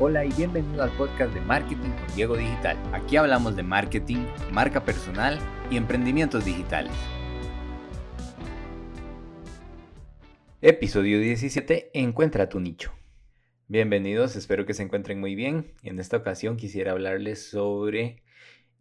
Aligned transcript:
Hola 0.00 0.24
y 0.24 0.32
bienvenido 0.32 0.82
al 0.82 0.90
podcast 0.96 1.32
de 1.32 1.40
Marketing 1.40 1.90
con 1.90 2.16
Diego 2.16 2.36
Digital. 2.36 2.76
Aquí 2.92 3.16
hablamos 3.16 3.54
de 3.54 3.62
marketing, 3.62 4.26
marca 4.50 4.84
personal 4.84 5.38
y 5.70 5.76
emprendimientos 5.76 6.44
digitales. 6.44 6.92
Episodio 10.60 11.20
17. 11.20 11.92
Encuentra 11.94 12.48
tu 12.48 12.58
nicho. 12.58 12.92
Bienvenidos, 13.68 14.34
espero 14.34 14.66
que 14.66 14.74
se 14.74 14.82
encuentren 14.82 15.20
muy 15.20 15.36
bien. 15.36 15.74
En 15.84 16.00
esta 16.00 16.16
ocasión 16.16 16.56
quisiera 16.56 16.90
hablarles 16.90 17.48
sobre 17.48 18.24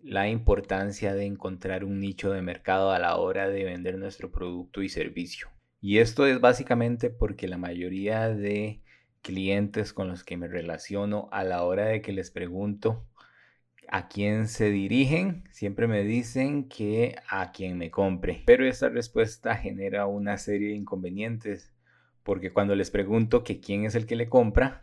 la 0.02 0.30
importancia 0.30 1.14
de 1.14 1.26
encontrar 1.26 1.84
un 1.84 2.00
nicho 2.00 2.32
de 2.32 2.42
mercado 2.42 2.90
a 2.90 2.98
la 2.98 3.18
hora 3.18 3.50
de 3.50 3.64
vender 3.66 4.00
nuestro 4.00 4.32
producto 4.32 4.82
y 4.82 4.90
servicio. 4.90 5.50
Y 5.80 6.00
esto 6.00 6.26
es 6.26 6.42
básicamente 6.42 7.12
porque 7.12 7.48
la 7.48 7.60
mayoría 7.60 8.30
de 8.30 8.82
clientes 9.24 9.94
con 9.94 10.10
los 10.10 10.24
que 10.24 10.38
me 10.38 10.48
relaciono 10.48 11.30
a 11.32 11.44
la 11.44 11.64
hora 11.64 11.86
de 11.86 12.04
que 12.04 12.12
les 12.12 12.30
pregunto 12.30 13.08
a 13.88 14.08
quién 14.08 14.48
se 14.48 14.70
dirigen, 14.70 15.44
siempre 15.52 15.88
me 15.88 16.04
dicen 16.04 16.68
que 16.70 17.16
a 17.28 17.52
quien 17.52 17.78
me 17.78 17.90
compre. 17.90 18.44
Pero 18.46 18.66
esta 18.66 18.90
respuesta 18.90 19.56
genera 19.56 20.06
una 20.06 20.38
serie 20.38 20.70
de 20.70 20.76
inconvenientes 20.76 21.74
porque 22.24 22.54
cuando 22.54 22.76
les 22.76 22.92
pregunto 22.92 23.44
que 23.44 23.60
quién 23.60 23.86
es 23.86 23.96
el 23.96 24.06
que 24.06 24.16
le 24.16 24.30
compra, 24.30 24.82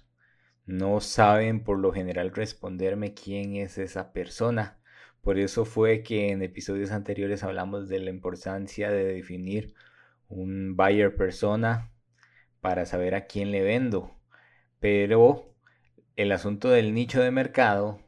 no 0.67 1.01
saben 1.01 1.65
por 1.65 1.79
lo 1.79 1.93
general 1.93 2.33
responderme 2.35 3.15
quién 3.15 3.57
es 3.57 3.79
esa 3.79 4.13
persona. 4.13 4.79
Por 5.23 5.39
eso 5.39 5.65
fue 5.65 6.03
que 6.03 6.31
en 6.31 6.43
episodios 6.43 6.93
anteriores 6.93 7.43
hablamos 7.43 7.89
de 7.89 8.01
la 8.01 8.11
importancia 8.11 8.91
de 8.91 9.05
definir 9.05 9.75
un 10.29 10.77
buyer 10.77 11.15
persona 11.17 11.91
para 12.61 12.87
saber 12.87 13.15
a 13.15 13.27
quién 13.27 13.51
le 13.51 13.63
vendo 13.63 14.20
pero 14.81 15.55
el 16.17 16.33
asunto 16.33 16.71
del 16.71 16.95
nicho 16.95 17.23
de 17.23 17.31
mercado 17.31 18.01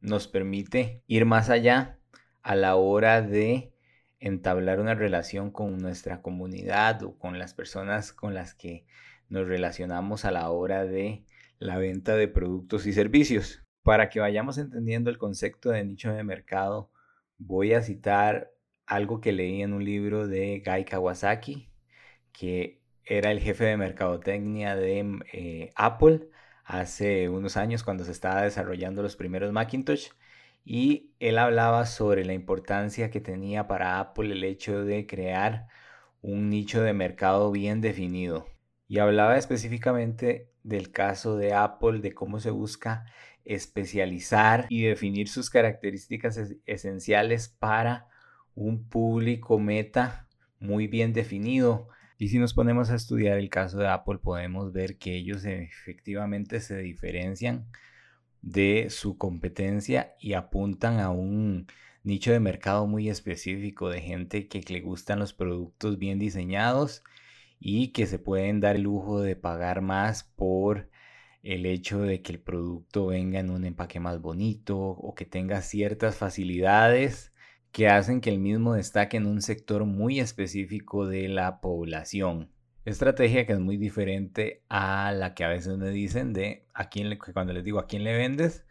nos 0.00 0.26
permite 0.26 1.02
ir 1.06 1.24
más 1.24 1.50
allá 1.50 1.98
a 2.42 2.54
la 2.56 2.76
hora 2.76 3.22
de 3.22 3.72
entablar 4.18 4.80
una 4.80 4.94
relación 4.94 5.50
con 5.50 5.78
nuestra 5.78 6.22
comunidad 6.22 7.02
o 7.02 7.18
con 7.18 7.38
las 7.38 7.54
personas 7.54 8.12
con 8.12 8.34
las 8.34 8.54
que 8.54 8.86
nos 9.28 9.46
relacionamos 9.46 10.24
a 10.24 10.30
la 10.30 10.50
hora 10.50 10.84
de 10.84 11.24
la 11.58 11.78
venta 11.78 12.16
de 12.16 12.28
productos 12.28 12.86
y 12.86 12.92
servicios. 12.92 13.62
Para 13.82 14.08
que 14.08 14.20
vayamos 14.20 14.56
entendiendo 14.56 15.10
el 15.10 15.18
concepto 15.18 15.70
de 15.70 15.84
nicho 15.84 16.12
de 16.12 16.24
mercado, 16.24 16.90
voy 17.36 17.74
a 17.74 17.82
citar 17.82 18.50
algo 18.86 19.20
que 19.20 19.32
leí 19.32 19.62
en 19.62 19.74
un 19.74 19.84
libro 19.84 20.26
de 20.26 20.62
Guy 20.64 20.84
Kawasaki, 20.84 21.70
que 22.32 22.83
era 23.06 23.30
el 23.30 23.40
jefe 23.40 23.64
de 23.64 23.76
mercadotecnia 23.76 24.76
de 24.76 25.20
eh, 25.32 25.72
Apple 25.76 26.28
hace 26.64 27.28
unos 27.28 27.56
años 27.56 27.84
cuando 27.84 28.04
se 28.04 28.12
estaba 28.12 28.42
desarrollando 28.42 29.02
los 29.02 29.16
primeros 29.16 29.52
Macintosh 29.52 30.08
y 30.64 31.10
él 31.20 31.38
hablaba 31.38 31.84
sobre 31.86 32.24
la 32.24 32.32
importancia 32.32 33.10
que 33.10 33.20
tenía 33.20 33.68
para 33.68 34.00
Apple 34.00 34.32
el 34.32 34.44
hecho 34.44 34.84
de 34.84 35.06
crear 35.06 35.66
un 36.22 36.48
nicho 36.48 36.82
de 36.82 36.94
mercado 36.94 37.50
bien 37.50 37.82
definido. 37.82 38.46
Y 38.88 38.98
hablaba 38.98 39.36
específicamente 39.36 40.48
del 40.62 40.90
caso 40.90 41.36
de 41.36 41.52
Apple, 41.52 42.00
de 42.00 42.14
cómo 42.14 42.40
se 42.40 42.50
busca 42.50 43.04
especializar 43.44 44.66
y 44.70 44.84
definir 44.84 45.28
sus 45.28 45.50
características 45.50 46.40
esenciales 46.64 47.48
para 47.48 48.08
un 48.54 48.88
público 48.88 49.58
meta 49.58 50.28
muy 50.60 50.86
bien 50.86 51.12
definido 51.12 51.88
y 52.18 52.28
si 52.28 52.38
nos 52.38 52.54
ponemos 52.54 52.90
a 52.90 52.94
estudiar 52.94 53.38
el 53.38 53.50
caso 53.50 53.78
de 53.78 53.88
Apple, 53.88 54.18
podemos 54.18 54.72
ver 54.72 54.98
que 54.98 55.16
ellos 55.16 55.44
efectivamente 55.44 56.60
se 56.60 56.78
diferencian 56.78 57.66
de 58.42 58.88
su 58.90 59.18
competencia 59.18 60.14
y 60.20 60.34
apuntan 60.34 61.00
a 61.00 61.10
un 61.10 61.66
nicho 62.04 62.30
de 62.32 62.40
mercado 62.40 62.86
muy 62.86 63.08
específico 63.08 63.88
de 63.88 64.00
gente 64.00 64.48
que 64.48 64.60
le 64.68 64.80
gustan 64.80 65.18
los 65.18 65.32
productos 65.32 65.98
bien 65.98 66.18
diseñados 66.18 67.02
y 67.58 67.88
que 67.88 68.06
se 68.06 68.18
pueden 68.18 68.60
dar 68.60 68.76
el 68.76 68.82
lujo 68.82 69.20
de 69.20 69.36
pagar 69.36 69.80
más 69.80 70.24
por 70.24 70.90
el 71.42 71.66
hecho 71.66 72.00
de 72.02 72.22
que 72.22 72.32
el 72.32 72.40
producto 72.40 73.06
venga 73.06 73.40
en 73.40 73.50
un 73.50 73.64
empaque 73.64 74.00
más 74.00 74.20
bonito 74.20 74.78
o 74.78 75.14
que 75.14 75.24
tenga 75.26 75.62
ciertas 75.62 76.16
facilidades 76.16 77.33
que 77.74 77.88
hacen 77.88 78.20
que 78.20 78.30
el 78.30 78.38
mismo 78.38 78.74
destaque 78.74 79.16
en 79.16 79.26
un 79.26 79.42
sector 79.42 79.84
muy 79.84 80.20
específico 80.20 81.08
de 81.08 81.26
la 81.28 81.60
población. 81.60 82.52
Estrategia 82.84 83.46
que 83.46 83.54
es 83.54 83.58
muy 83.58 83.78
diferente 83.78 84.62
a 84.68 85.10
la 85.10 85.34
que 85.34 85.42
a 85.42 85.48
veces 85.48 85.76
me 85.76 85.90
dicen 85.90 86.32
de 86.32 86.68
a 86.72 86.88
quién 86.88 87.10
le, 87.10 87.18
cuando 87.18 87.52
les 87.52 87.64
digo 87.64 87.80
a 87.80 87.88
quién 87.88 88.04
le 88.04 88.16
vendes. 88.16 88.64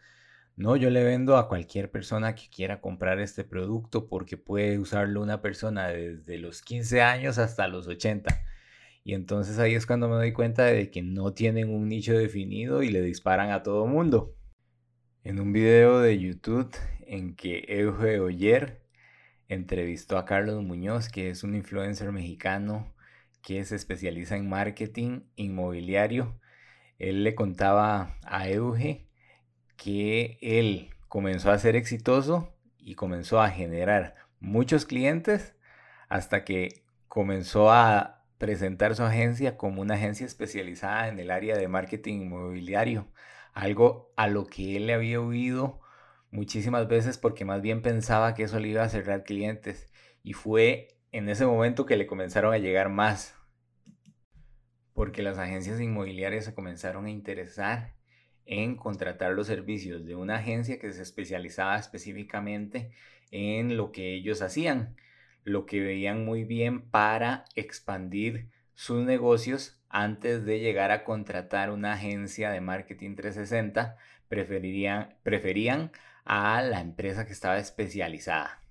No, 0.56 0.74
yo 0.76 0.88
le 0.88 1.04
vendo 1.04 1.36
a 1.36 1.48
cualquier 1.48 1.90
persona 1.90 2.34
que 2.34 2.48
quiera 2.48 2.80
comprar 2.80 3.20
este 3.20 3.44
producto 3.44 4.08
porque 4.08 4.38
puede 4.38 4.78
usarlo 4.78 5.20
una 5.20 5.42
persona 5.42 5.88
desde 5.88 6.38
los 6.38 6.62
15 6.62 7.02
años 7.02 7.36
hasta 7.36 7.68
los 7.68 7.86
80. 7.86 8.34
Y 9.04 9.12
entonces 9.12 9.58
ahí 9.58 9.74
es 9.74 9.84
cuando 9.84 10.08
me 10.08 10.14
doy 10.14 10.32
cuenta 10.32 10.64
de 10.64 10.90
que 10.90 11.02
no 11.02 11.34
tienen 11.34 11.68
un 11.68 11.90
nicho 11.90 12.16
definido 12.16 12.82
y 12.82 12.88
le 12.88 13.02
disparan 13.02 13.50
a 13.50 13.62
todo 13.62 13.86
mundo. 13.86 14.34
En 15.24 15.40
un 15.40 15.52
video 15.52 16.00
de 16.00 16.18
YouTube 16.18 16.74
en 17.06 17.36
que 17.36 17.66
Euge 17.68 18.18
Oyer 18.20 18.83
entrevistó 19.48 20.18
a 20.18 20.24
Carlos 20.24 20.62
Muñoz, 20.62 21.08
que 21.08 21.30
es 21.30 21.44
un 21.44 21.54
influencer 21.54 22.12
mexicano 22.12 22.94
que 23.42 23.64
se 23.64 23.76
especializa 23.76 24.36
en 24.36 24.48
marketing 24.48 25.20
inmobiliario. 25.36 26.40
Él 26.98 27.24
le 27.24 27.34
contaba 27.34 28.16
a 28.24 28.48
Euge 28.48 29.06
que 29.76 30.38
él 30.40 30.90
comenzó 31.08 31.50
a 31.50 31.58
ser 31.58 31.76
exitoso 31.76 32.54
y 32.78 32.94
comenzó 32.94 33.40
a 33.40 33.50
generar 33.50 34.14
muchos 34.40 34.86
clientes 34.86 35.56
hasta 36.08 36.44
que 36.44 36.84
comenzó 37.08 37.70
a 37.70 38.24
presentar 38.38 38.94
su 38.94 39.02
agencia 39.02 39.56
como 39.56 39.82
una 39.82 39.94
agencia 39.94 40.26
especializada 40.26 41.08
en 41.08 41.18
el 41.18 41.30
área 41.30 41.56
de 41.56 41.68
marketing 41.68 42.22
inmobiliario, 42.22 43.08
algo 43.52 44.12
a 44.16 44.26
lo 44.26 44.46
que 44.46 44.76
él 44.76 44.86
le 44.86 44.94
había 44.94 45.20
oído 45.20 45.80
muchísimas 46.34 46.88
veces 46.88 47.16
porque 47.16 47.44
más 47.44 47.62
bien 47.62 47.80
pensaba 47.80 48.34
que 48.34 48.42
eso 48.42 48.58
le 48.58 48.68
iba 48.68 48.82
a 48.82 48.88
cerrar 48.88 49.22
clientes 49.22 49.88
y 50.24 50.32
fue 50.32 50.88
en 51.12 51.28
ese 51.28 51.46
momento 51.46 51.86
que 51.86 51.96
le 51.96 52.08
comenzaron 52.08 52.52
a 52.52 52.58
llegar 52.58 52.88
más. 52.88 53.36
Porque 54.94 55.22
las 55.22 55.38
agencias 55.38 55.80
inmobiliarias 55.80 56.44
se 56.44 56.54
comenzaron 56.54 57.06
a 57.06 57.10
interesar 57.10 57.94
en 58.46 58.76
contratar 58.76 59.32
los 59.32 59.46
servicios 59.46 60.04
de 60.04 60.16
una 60.16 60.36
agencia 60.36 60.78
que 60.78 60.92
se 60.92 61.02
especializaba 61.02 61.76
específicamente 61.78 62.90
en 63.30 63.76
lo 63.76 63.92
que 63.92 64.14
ellos 64.14 64.42
hacían, 64.42 64.96
lo 65.44 65.66
que 65.66 65.80
veían 65.80 66.24
muy 66.24 66.44
bien 66.44 66.90
para 66.90 67.44
expandir 67.54 68.50
sus 68.74 69.04
negocios 69.04 69.80
antes 69.88 70.44
de 70.44 70.58
llegar 70.58 70.90
a 70.90 71.04
contratar 71.04 71.70
una 71.70 71.92
agencia 71.92 72.50
de 72.50 72.60
marketing 72.60 73.14
360, 73.14 73.96
preferirían, 74.28 75.16
preferían 75.22 75.92
a 76.24 76.62
la 76.62 76.80
empresa 76.80 77.26
que 77.26 77.32
estaba 77.32 77.58
especializada. 77.58 78.62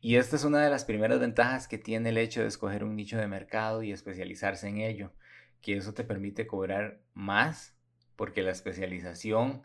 Y 0.00 0.16
esta 0.16 0.36
es 0.36 0.44
una 0.44 0.62
de 0.62 0.70
las 0.70 0.84
primeras 0.84 1.18
ventajas 1.18 1.66
que 1.66 1.78
tiene 1.78 2.10
el 2.10 2.18
hecho 2.18 2.42
de 2.42 2.48
escoger 2.48 2.84
un 2.84 2.94
nicho 2.94 3.18
de 3.18 3.26
mercado 3.26 3.82
y 3.82 3.92
especializarse 3.92 4.68
en 4.68 4.78
ello, 4.78 5.12
que 5.60 5.76
eso 5.76 5.94
te 5.94 6.04
permite 6.04 6.46
cobrar 6.46 7.00
más 7.14 7.76
porque 8.14 8.42
la 8.42 8.52
especialización 8.52 9.62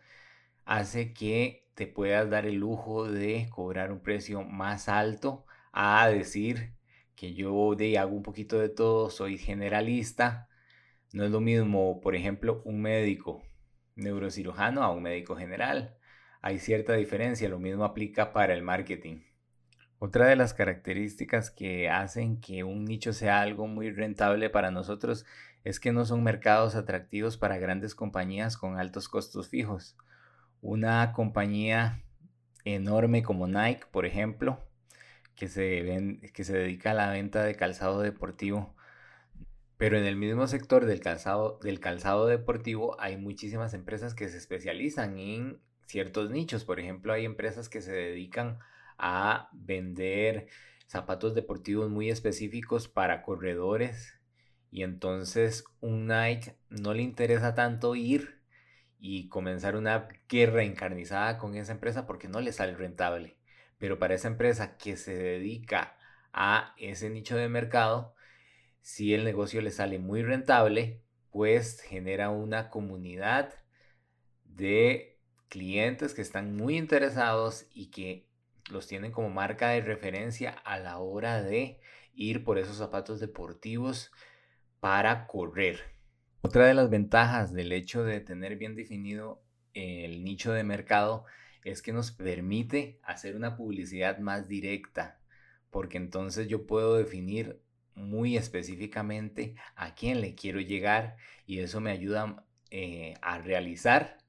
hace 0.65 1.13
que 1.13 1.67
te 1.75 1.87
puedas 1.87 2.29
dar 2.29 2.45
el 2.45 2.55
lujo 2.55 3.09
de 3.09 3.47
cobrar 3.49 3.91
un 3.91 4.01
precio 4.01 4.43
más 4.43 4.89
alto 4.89 5.45
a 5.71 6.07
decir 6.09 6.73
que 7.15 7.33
yo 7.33 7.75
de 7.75 7.97
hago 7.97 8.15
un 8.15 8.23
poquito 8.23 8.59
de 8.59 8.69
todo, 8.69 9.09
soy 9.09 9.37
generalista. 9.37 10.49
No 11.13 11.23
es 11.23 11.31
lo 11.31 11.39
mismo, 11.39 12.01
por 12.01 12.15
ejemplo, 12.15 12.61
un 12.65 12.81
médico 12.81 13.43
neurocirujano 13.95 14.83
a 14.83 14.91
un 14.91 15.03
médico 15.03 15.35
general 15.35 15.97
hay 16.41 16.59
cierta 16.59 16.93
diferencia, 16.93 17.49
lo 17.49 17.59
mismo 17.59 17.83
aplica 17.83 18.33
para 18.33 18.53
el 18.53 18.63
marketing. 18.63 19.21
Otra 19.99 20.25
de 20.27 20.35
las 20.35 20.55
características 20.55 21.51
que 21.51 21.87
hacen 21.87 22.41
que 22.41 22.63
un 22.63 22.85
nicho 22.85 23.13
sea 23.13 23.41
algo 23.41 23.67
muy 23.67 23.91
rentable 23.91 24.49
para 24.49 24.71
nosotros 24.71 25.25
es 25.63 25.79
que 25.79 25.91
no 25.91 26.05
son 26.05 26.23
mercados 26.23 26.73
atractivos 26.75 27.37
para 27.37 27.59
grandes 27.59 27.93
compañías 27.93 28.57
con 28.57 28.79
altos 28.79 29.07
costos 29.07 29.49
fijos. 29.49 29.95
Una 30.61 31.13
compañía 31.13 32.01
enorme 32.65 33.21
como 33.21 33.47
Nike, 33.47 33.85
por 33.91 34.07
ejemplo, 34.07 34.59
que 35.35 35.47
se, 35.47 36.19
que 36.33 36.43
se 36.43 36.57
dedica 36.57 36.91
a 36.91 36.95
la 36.95 37.11
venta 37.11 37.43
de 37.43 37.55
calzado 37.55 38.01
deportivo, 38.01 38.75
pero 39.77 39.97
en 39.99 40.05
el 40.05 40.15
mismo 40.15 40.47
sector 40.47 40.85
del 40.85 40.99
calzado, 40.99 41.59
del 41.61 41.79
calzado 41.79 42.25
deportivo 42.25 42.99
hay 42.99 43.17
muchísimas 43.17 43.75
empresas 43.75 44.15
que 44.15 44.29
se 44.29 44.37
especializan 44.37 45.17
en 45.19 45.59
ciertos 45.91 46.31
nichos. 46.31 46.63
Por 46.63 46.79
ejemplo, 46.79 47.13
hay 47.13 47.25
empresas 47.25 47.69
que 47.69 47.81
se 47.81 47.91
dedican 47.91 48.59
a 48.97 49.49
vender 49.51 50.47
zapatos 50.87 51.35
deportivos 51.35 51.89
muy 51.89 52.09
específicos 52.09 52.87
para 52.87 53.21
corredores 53.21 54.19
y 54.71 54.83
entonces 54.83 55.65
un 55.81 56.07
Nike 56.07 56.55
no 56.69 56.93
le 56.93 57.01
interesa 57.01 57.55
tanto 57.55 57.95
ir 57.95 58.41
y 58.99 59.27
comenzar 59.29 59.75
una 59.75 60.07
guerra 60.29 60.63
encarnizada 60.63 61.37
con 61.37 61.55
esa 61.55 61.73
empresa 61.73 62.05
porque 62.05 62.27
no 62.27 62.39
le 62.39 62.53
sale 62.53 62.75
rentable. 62.75 63.37
Pero 63.77 63.99
para 63.99 64.13
esa 64.13 64.27
empresa 64.27 64.77
que 64.77 64.95
se 64.95 65.15
dedica 65.15 65.97
a 66.31 66.73
ese 66.77 67.09
nicho 67.09 67.35
de 67.35 67.49
mercado, 67.49 68.15
si 68.81 69.13
el 69.13 69.23
negocio 69.23 69.61
le 69.61 69.71
sale 69.71 69.99
muy 69.99 70.23
rentable, 70.23 71.01
pues 71.31 71.81
genera 71.81 72.29
una 72.29 72.69
comunidad 72.69 73.53
de 74.45 75.10
clientes 75.51 76.13
que 76.13 76.21
están 76.21 76.55
muy 76.55 76.77
interesados 76.77 77.67
y 77.73 77.87
que 77.87 78.25
los 78.71 78.87
tienen 78.87 79.11
como 79.11 79.29
marca 79.29 79.69
de 79.71 79.81
referencia 79.81 80.51
a 80.51 80.79
la 80.79 80.97
hora 80.99 81.43
de 81.43 81.77
ir 82.15 82.45
por 82.45 82.57
esos 82.57 82.77
zapatos 82.77 83.19
deportivos 83.19 84.13
para 84.79 85.27
correr. 85.27 85.81
Otra 86.41 86.65
de 86.65 86.73
las 86.73 86.89
ventajas 86.89 87.51
del 87.51 87.73
hecho 87.73 88.05
de 88.05 88.21
tener 88.21 88.55
bien 88.55 88.77
definido 88.77 89.43
el 89.73 90.23
nicho 90.23 90.53
de 90.53 90.63
mercado 90.63 91.25
es 91.65 91.81
que 91.81 91.91
nos 91.91 92.11
permite 92.11 93.01
hacer 93.03 93.35
una 93.35 93.57
publicidad 93.57 94.19
más 94.19 94.47
directa, 94.47 95.19
porque 95.69 95.97
entonces 95.97 96.47
yo 96.47 96.65
puedo 96.65 96.95
definir 96.95 97.61
muy 97.93 98.37
específicamente 98.37 99.55
a 99.75 99.95
quién 99.95 100.21
le 100.21 100.33
quiero 100.33 100.61
llegar 100.61 101.17
y 101.45 101.59
eso 101.59 101.81
me 101.81 101.91
ayuda 101.91 102.45
eh, 102.69 103.15
a 103.21 103.39
realizar 103.39 104.20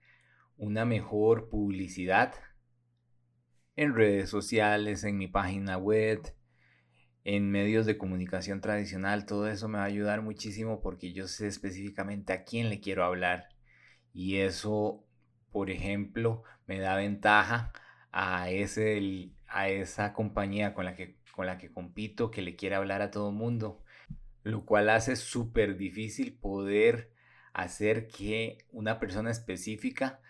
una 0.57 0.85
mejor 0.85 1.49
publicidad 1.49 2.35
en 3.77 3.95
redes 3.95 4.31
sociales, 4.31 5.05
en 5.05 5.19
mi 5.19 5.29
página 5.29 5.79
web, 5.79 6.21
en 7.25 7.51
medios 7.51 7.87
de 7.87 7.99
comunicación 7.99 8.61
tradicional. 8.61 9.27
Todo 9.27 9.49
eso 9.49 9.69
me 9.69 9.79
va 9.79 9.85
a 9.85 9.87
ayudar 9.87 10.23
muchísimo 10.23 10.81
porque 10.81 11.13
yo 11.13 11.29
sé 11.29 11.47
específicamente 11.47 12.33
a 12.33 12.45
quién 12.45 12.69
le 12.69 12.81
quiero 12.81 13.05
hablar. 13.05 13.49
Y 14.13 14.37
eso, 14.39 15.05
por 15.51 15.71
ejemplo, 15.71 16.43
me 16.67 16.79
da 16.81 16.97
ventaja 16.97 17.73
a, 18.11 18.51
ese, 18.51 19.31
a 19.49 19.69
esa 19.69 20.13
compañía 20.13 20.75
con 20.75 20.85
la, 20.85 20.95
que, 20.95 21.17
con 21.33 21.47
la 21.47 21.59
que 21.59 21.73
compito 21.73 22.31
que 22.31 22.43
le 22.43 22.57
quiere 22.57 22.77
hablar 22.77 23.03
a 23.03 23.11
todo 23.11 23.31
el 23.31 23.37
mundo. 23.37 23.83
Lo 24.43 24.65
cual 24.65 24.91
hace 24.91 25.17
súper 25.17 25.77
difícil 25.77 26.35
poder 26.35 27.13
hacer 27.53 28.09
que 28.09 28.59
una 28.73 28.99
persona 28.99 29.31
específica 29.31 30.21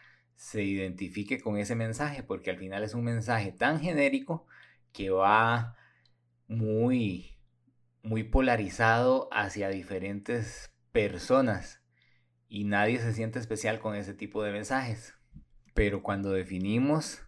se 0.42 0.64
identifique 0.64 1.40
con 1.40 1.56
ese 1.56 1.76
mensaje, 1.76 2.24
porque 2.24 2.50
al 2.50 2.58
final 2.58 2.82
es 2.82 2.94
un 2.94 3.04
mensaje 3.04 3.52
tan 3.52 3.78
genérico 3.78 4.44
que 4.92 5.08
va 5.08 5.76
muy, 6.48 7.38
muy 8.02 8.24
polarizado 8.24 9.28
hacia 9.30 9.68
diferentes 9.68 10.74
personas 10.90 11.80
y 12.48 12.64
nadie 12.64 12.98
se 12.98 13.12
siente 13.12 13.38
especial 13.38 13.78
con 13.78 13.94
ese 13.94 14.14
tipo 14.14 14.42
de 14.42 14.50
mensajes. 14.50 15.14
Pero 15.74 16.02
cuando 16.02 16.32
definimos 16.32 17.22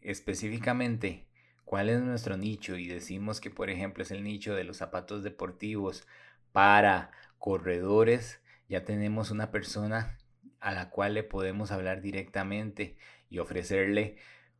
específicamente 0.00 1.28
cuál 1.64 1.88
es 1.88 2.02
nuestro 2.02 2.36
nicho 2.36 2.76
y 2.76 2.88
decimos 2.88 3.40
que 3.40 3.48
por 3.48 3.70
ejemplo 3.70 4.02
es 4.02 4.10
el 4.10 4.24
nicho 4.24 4.56
de 4.56 4.64
los 4.64 4.78
zapatos 4.78 5.22
deportivos 5.22 6.04
para 6.50 7.12
corredores, 7.38 8.40
ya 8.68 8.84
tenemos 8.84 9.30
una 9.30 9.52
persona 9.52 10.18
a 10.66 10.72
la 10.72 10.90
cual 10.90 11.14
le 11.14 11.22
podemos 11.22 11.70
hablar 11.70 12.00
directamente 12.00 12.96
y 13.30 13.38
ofrecerle 13.38 14.16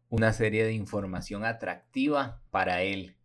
una 0.09 0.33
serie 0.33 0.63
de 0.63 0.73
información 0.73 1.45
atractiva 1.45 2.41
para 2.53 2.83
él, 2.83 3.17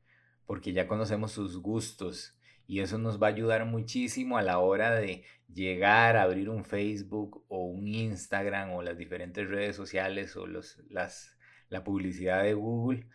porque 0.47 0.73
ya 0.73 0.87
conocemos 0.87 1.31
sus 1.31 1.61
gustos 1.61 2.35
y 2.65 2.79
eso 2.79 2.97
nos 2.97 3.21
va 3.21 3.27
a 3.27 3.29
ayudar 3.29 3.65
muchísimo 3.65 4.39
a 4.39 4.41
la 4.41 4.57
hora 4.57 4.95
de 4.95 5.23
llegar 5.53 6.17
a 6.17 6.23
abrir 6.23 6.49
un 6.49 6.65
Facebook 6.65 7.45
o 7.49 7.65
un 7.65 7.87
Instagram 7.87 8.71
o 8.71 8.81
las 8.81 8.97
diferentes 8.97 9.47
redes 9.47 9.75
sociales 9.75 10.35
o 10.35 10.47
los, 10.47 10.79
las, 10.89 11.37
la 11.69 11.83
publicidad 11.83 12.41
de 12.41 12.55
Google, 12.55 13.05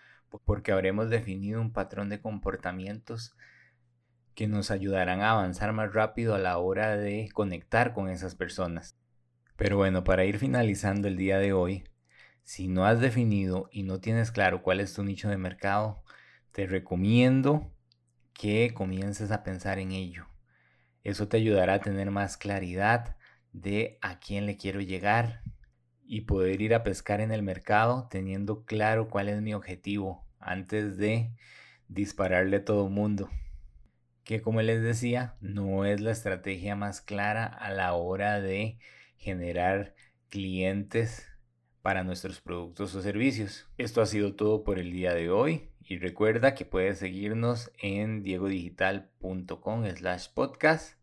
porque 0.45 0.71
habremos 0.71 1.11
definido 1.11 1.61
un 1.61 1.73
patrón 1.73 2.09
de 2.09 2.21
comportamientos 2.21 3.37
que 4.37 4.47
nos 4.47 4.71
ayudarán 4.71 5.23
a 5.23 5.33
avanzar 5.33 5.73
más 5.73 5.93
rápido 5.93 6.37
a 6.37 6.39
la 6.39 6.57
hora 6.59 6.97
de 6.97 7.31
conectar 7.35 7.95
con 7.95 8.09
esas 8.09 8.37
personas. 8.37 8.97
Pero 9.57 9.79
bueno, 9.79 10.05
para 10.05 10.25
ir 10.25 10.39
finalizando 10.39 11.09
el 11.09 11.17
día 11.17 11.39
de 11.39 11.53
hoy, 11.53 11.85
si 12.43 12.69
no 12.69 12.85
has 12.85 13.01
definido 13.01 13.69
y 13.73 13.83
no 13.83 14.01
tienes 14.01 14.31
claro 14.31 14.63
cuál 14.63 14.81
es 14.81 14.93
tu 14.93 15.03
nicho 15.03 15.29
de 15.29 15.39
mercado, 15.39 16.03
te 16.53 16.67
recomiendo 16.67 17.73
que 18.35 18.73
comiences 18.75 19.31
a 19.31 19.43
pensar 19.43 19.79
en 19.79 19.93
ello. 19.93 20.27
Eso 21.03 21.29
te 21.29 21.39
ayudará 21.39 21.75
a 21.75 21.81
tener 21.81 22.11
más 22.11 22.37
claridad 22.37 23.17
de 23.53 23.99
a 24.03 24.19
quién 24.19 24.45
le 24.45 24.57
quiero 24.57 24.81
llegar 24.81 25.43
y 26.05 26.23
poder 26.23 26.61
ir 26.61 26.75
a 26.75 26.83
pescar 26.83 27.21
en 27.21 27.33
el 27.33 27.43
mercado 27.43 28.09
teniendo 28.11 28.65
claro 28.65 29.09
cuál 29.09 29.29
es 29.29 29.41
mi 29.41 29.55
objetivo 29.55 30.27
antes 30.39 30.99
de 30.99 31.31
dispararle 31.89 32.59
a 32.59 32.65
todo 32.65 32.89
mundo. 32.89 33.31
Que 34.25 34.43
como 34.43 34.61
les 34.61 34.83
decía, 34.83 35.37
no 35.41 35.85
es 35.85 36.01
la 36.01 36.11
estrategia 36.11 36.77
más 36.77 37.01
clara 37.01 37.47
a 37.47 37.71
la 37.71 37.95
hora 37.95 38.41
de 38.41 38.79
generar 39.19 39.95
clientes 40.29 41.27
para 41.83 42.03
nuestros 42.03 42.41
productos 42.41 42.95
o 42.95 43.03
servicios. 43.03 43.69
Esto 43.79 44.03
ha 44.03 44.07
sido 44.07 44.35
todo 44.35 44.65
por 44.65 44.79
el 44.79 44.93
día 44.93 45.15
de 45.15 45.31
hoy 45.31 45.71
y 45.85 45.99
recuerda 45.99 46.55
que 46.55 46.65
puedes 46.65 46.99
seguirnos 46.99 47.71
en 47.79 48.23
diegodigital.com 48.23 49.87
slash 49.95 50.29
podcast 50.35 50.99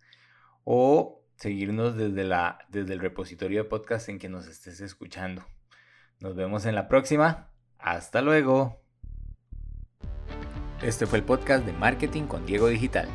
o 0.65 1.23
seguirnos 1.37 1.95
desde, 1.95 2.23
la, 2.23 2.59
desde 2.69 2.93
el 2.93 2.99
repositorio 2.99 3.63
de 3.63 3.69
podcast 3.69 4.09
en 4.09 4.19
que 4.19 4.29
nos 4.29 4.47
estés 4.47 4.81
escuchando. 4.81 5.45
Nos 6.19 6.35
vemos 6.35 6.65
en 6.65 6.75
la 6.75 6.87
próxima. 6.87 7.49
Hasta 7.79 8.21
luego. 8.21 8.81
Este 10.81 11.05
fue 11.05 11.19
el 11.19 11.25
podcast 11.25 11.65
de 11.65 11.73
Marketing 11.73 12.23
con 12.23 12.45
Diego 12.45 12.67
Digital. 12.67 13.07